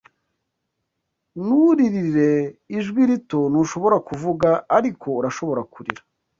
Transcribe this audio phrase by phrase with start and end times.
[1.43, 2.31] nturirire,
[2.77, 6.01] ijwi rito, ntushobora kuvuga, ariko urashobora kurira